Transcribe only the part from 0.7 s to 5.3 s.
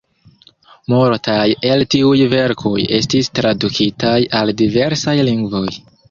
Multaj el tiuj verkoj estis tradukitaj al diversaj